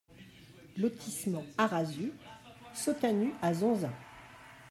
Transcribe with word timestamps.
Lotissement 0.77 1.43
Arasu 1.59 2.11
Sottanu 2.73 3.33
à 3.39 3.53
Zonza 3.53 3.91